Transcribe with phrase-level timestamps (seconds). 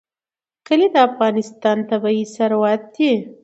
[0.67, 3.11] کلي د افغانستان طبعي ثروت دی.